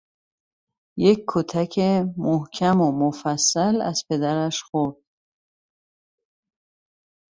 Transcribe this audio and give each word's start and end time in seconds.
یک 0.97 1.19
کتک 1.27 1.79
محکم 2.17 2.81
و 2.81 2.91
مفصل 3.01 3.81
از 3.81 4.05
پدرش 4.09 4.63
خورد 4.63 4.95